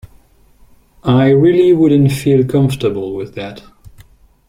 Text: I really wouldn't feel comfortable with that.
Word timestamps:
I 1.03 1.29
really 1.29 1.73
wouldn't 1.73 2.11
feel 2.11 2.43
comfortable 2.43 3.13
with 3.13 3.35
that. 3.35 3.61